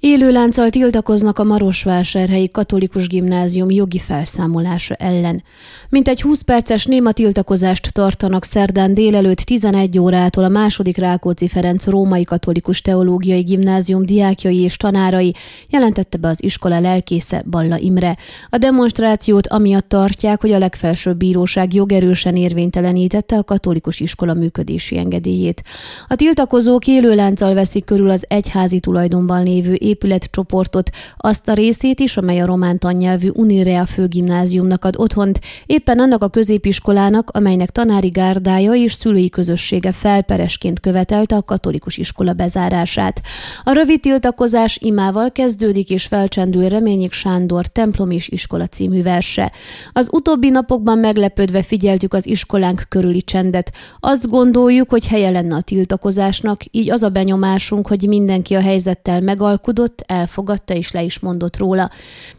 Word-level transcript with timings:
Élőlánccal 0.00 0.70
tiltakoznak 0.70 1.38
a 1.38 1.44
Marosvásárhelyi 1.44 2.50
Katolikus 2.50 3.06
Gimnázium 3.06 3.70
jogi 3.70 3.98
felszámolása 3.98 4.94
ellen. 4.94 5.42
Mintegy 5.88 6.22
20 6.22 6.40
perces 6.40 6.84
néma 6.84 7.12
tiltakozást 7.12 7.92
tartanak 7.92 8.44
szerdán 8.44 8.94
délelőtt 8.94 9.38
11 9.38 9.98
órától 9.98 10.44
a 10.44 10.48
második 10.48 10.96
Rákóczi 10.96 11.48
Ferenc 11.48 11.86
Római 11.86 12.24
Katolikus 12.24 12.80
Teológiai 12.80 13.40
Gimnázium 13.40 14.06
diákjai 14.06 14.60
és 14.60 14.76
tanárai, 14.76 15.34
jelentette 15.68 16.16
be 16.16 16.28
az 16.28 16.42
iskola 16.42 16.80
lelkésze 16.80 17.42
Balla 17.50 17.78
Imre. 17.78 18.16
A 18.48 18.58
demonstrációt 18.58 19.46
amiatt 19.46 19.88
tartják, 19.88 20.40
hogy 20.40 20.52
a 20.52 20.58
legfelsőbb 20.58 21.16
bíróság 21.16 21.74
jogerősen 21.74 22.36
érvénytelenítette 22.36 23.36
a 23.36 23.44
katolikus 23.44 24.00
iskola 24.00 24.34
működési 24.34 24.98
engedélyét. 24.98 25.62
A 26.08 26.14
tiltakozók 26.14 26.86
élőlánccal 26.86 27.54
veszik 27.54 27.84
körül 27.84 28.10
az 28.10 28.24
egyházi 28.28 28.80
tulajdonban 28.80 29.42
lévő 29.42 29.76
épületcsoportot, 29.88 30.90
azt 31.16 31.48
a 31.48 31.52
részét 31.52 32.00
is, 32.00 32.16
amely 32.16 32.40
a 32.40 32.46
román 32.46 32.78
tannyelvű 32.78 33.28
Unirea 33.28 33.86
főgimnáziumnak 33.86 34.84
ad 34.84 34.94
otthont, 34.96 35.40
éppen 35.66 35.98
annak 35.98 36.22
a 36.22 36.28
középiskolának, 36.28 37.30
amelynek 37.30 37.70
tanári 37.70 38.08
gárdája 38.08 38.72
és 38.72 38.92
szülői 38.92 39.28
közössége 39.28 39.92
felperesként 39.92 40.80
követelte 40.80 41.36
a 41.36 41.42
katolikus 41.42 41.96
iskola 41.96 42.32
bezárását. 42.32 43.20
A 43.64 43.72
rövid 43.72 44.00
tiltakozás 44.00 44.78
imával 44.80 45.32
kezdődik 45.32 45.90
és 45.90 46.04
felcsendül 46.04 46.68
Reményik 46.68 47.12
Sándor 47.12 47.66
templom 47.66 48.10
és 48.10 48.28
iskola 48.28 48.66
című 48.66 49.02
verse. 49.02 49.52
Az 49.92 50.08
utóbbi 50.12 50.50
napokban 50.50 50.98
meglepődve 50.98 51.62
figyeltük 51.62 52.14
az 52.14 52.26
iskolánk 52.26 52.86
körüli 52.88 53.22
csendet. 53.22 53.72
Azt 54.00 54.28
gondoljuk, 54.28 54.90
hogy 54.90 55.06
helye 55.06 55.30
lenne 55.30 55.54
a 55.54 55.60
tiltakozásnak, 55.60 56.60
így 56.70 56.90
az 56.90 57.02
a 57.02 57.08
benyomásunk, 57.08 57.86
hogy 57.86 58.06
mindenki 58.08 58.54
a 58.54 58.60
helyzettel 58.60 59.20
megalkudott, 59.20 59.76
aludott, 59.78 60.02
elfogadta 60.06 60.74
és 60.74 60.90
le 60.90 61.02
is 61.02 61.18
mondott 61.18 61.56
róla. 61.56 61.90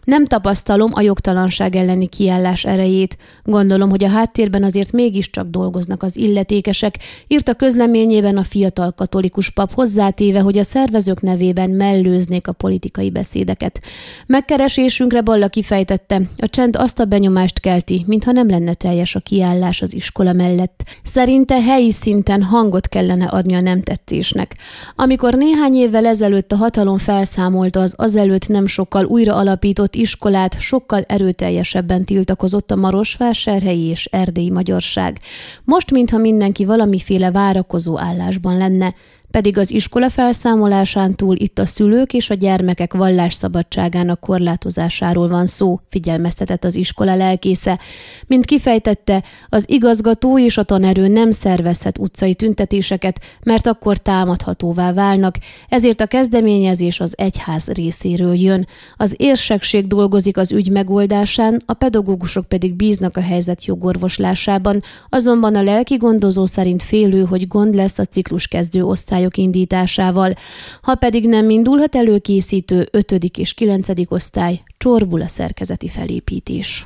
Nem 0.04 0.26
tapasztalom 0.26 0.92
a 0.94 1.02
jogtalanság 1.02 1.76
elleni 1.76 2.08
kiállás 2.08 2.66
erejét. 2.66 3.18
Gondolom, 3.44 3.90
hogy 3.90 4.04
a 4.04 4.10
háttérben 4.10 4.64
azért 4.64 4.92
mégiscsak 4.92 5.50
dolgoznak 5.50 6.04
az 6.04 6.18
illetékesek, 6.18 6.98
írt 7.28 7.48
a 7.50 7.54
közleményében 7.54 8.38
a 8.38 8.44
fiatal 8.44 8.92
katolikus 8.92 9.50
pap 9.50 9.74
hozzátéve, 9.74 10.40
hogy 10.40 10.58
a 10.58 10.64
szervezők 10.64 11.22
nevében 11.22 11.70
mellőznék 11.70 12.48
a 12.48 12.52
politikai 12.52 13.10
beszédeket. 13.10 13.80
Megkeresésünkre 14.26 15.22
Balla 15.22 15.48
kifejtette, 15.48 16.22
a 16.38 16.50
csend 16.50 16.76
azt 16.76 17.00
a 17.00 17.06
benyomást 17.06 17.60
kelti, 17.60 18.04
mintha 18.08 18.32
nem 18.32 18.50
lenne 18.50 18.74
teljes 18.74 19.16
a 19.16 19.20
kiállás 19.20 19.82
az 19.82 19.94
iskola 19.94 20.34
mellett. 20.34 20.84
Szerinte 21.04 21.62
helyi 21.62 21.92
szinten 21.92 22.44
hangot 22.44 22.88
kellene 22.88 23.26
adni 23.26 23.56
a 23.56 23.62
nem 23.62 23.82
tetszésnek. 23.82 24.56
Amikor 24.96 25.34
néhány 25.34 25.76
évvel 25.76 26.06
ezelőtt 26.06 26.52
a 26.52 26.56
hatalom 26.56 26.98
felsz 26.98 27.29
felszámolta 27.30 27.80
az 27.80 27.94
azelőtt 27.98 28.48
nem 28.48 28.68
sokkal 28.68 29.06
újra 29.06 29.36
alapított 29.36 29.96
iskolát, 29.96 30.60
sokkal 30.60 31.04
erőteljesebben 31.08 32.06
tiltakozott 32.06 32.72
a 32.72 32.76
Marosvásárhelyi 32.76 33.86
és 33.86 34.06
erdélyi 34.06 34.50
magyarság. 34.50 35.20
Most, 35.64 35.92
mintha 35.92 36.18
mindenki 36.18 36.66
valamiféle 36.66 37.32
várakozó 37.32 38.00
állásban 38.00 38.58
lenne, 38.58 38.94
pedig 39.32 39.58
az 39.58 39.72
iskola 39.72 40.10
felszámolásán 40.10 41.16
túl 41.16 41.36
itt 41.36 41.60
a 41.60 41.66
szülők 41.66 42.14
és 42.14 42.30
a 42.30 42.34
gyermekek 42.34 42.94
vallásszabadságának 42.94 44.20
korlátozásáról 44.20 45.28
van 45.28 45.46
szó, 45.46 45.80
figyelmeztetett 45.90 46.64
az 46.64 46.76
iskola 46.76 47.16
lelkésze. 47.16 47.80
Mint 48.28 48.46
kifejtette, 48.46 49.24
az 49.50 49.64
igazgató 49.68 50.40
és 50.40 50.58
a 50.58 50.64
tanerő 50.64 51.08
nem 51.08 51.32
szervezhet 51.32 51.98
utcai 51.98 52.34
tüntetéseket, 52.36 53.20
mert 53.44 53.68
akkor 53.68 53.98
támadhatóvá 53.98 54.94
válnak, 54.94 55.36
ezért 55.70 56.02
a 56.02 56.06
kezdeményezés 56.06 57.00
az 57.00 57.14
egyház 57.18 57.68
részéről 57.68 58.36
jön. 58.36 58.68
Az 58.98 59.14
érsekség 59.18 59.88
dolgozik 59.88 60.38
az 60.38 60.52
ügy 60.52 60.72
megoldásán, 60.72 61.62
a 61.66 61.74
pedagógusok 61.74 62.46
pedig 62.46 62.74
bíznak 62.74 63.18
a 63.18 63.22
helyzet 63.22 63.66
jogorvoslásában, 63.66 64.82
azonban 65.10 65.56
a 65.56 65.64
lelki 65.64 65.96
gondozó 65.96 66.46
szerint 66.46 66.84
félő, 66.84 67.24
hogy 67.24 67.48
gond 67.48 67.76
lesz 67.76 68.00
a 68.00 68.06
ciklus 68.06 68.48
kezdő 68.48 68.84
osztály 68.84 69.19
osztályok 69.20 69.38
indításával. 69.38 70.34
Ha 70.82 70.96
pedig 70.96 71.28
nem 71.28 71.50
indulhat 71.50 71.96
előkészítő 71.96 72.88
5. 72.92 73.12
és 73.38 73.54
9. 73.54 73.88
osztály, 74.08 74.62
csorbul 74.78 75.22
a 75.22 75.28
szerkezeti 75.28 75.90
felépítés. 75.90 76.86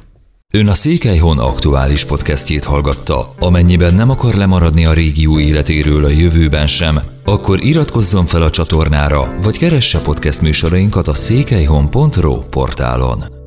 Ön 0.53 0.67
a 0.67 0.73
Székelyhon 0.73 1.39
aktuális 1.39 2.05
podcastjét 2.05 2.63
hallgatta. 2.63 3.33
Amennyiben 3.39 3.93
nem 3.93 4.09
akar 4.09 4.33
lemaradni 4.33 4.85
a 4.85 4.93
régió 4.93 5.39
életéről 5.39 6.03
a 6.03 6.09
jövőben 6.09 6.67
sem, 6.67 6.99
akkor 7.23 7.63
iratkozzon 7.63 8.25
fel 8.25 8.41
a 8.41 8.49
csatornára, 8.49 9.35
vagy 9.41 9.57
keresse 9.57 10.01
podcast 10.01 10.41
műsorainkat 10.41 11.07
a 11.07 11.13
székelyhon.pro 11.13 12.39
portálon. 12.39 13.42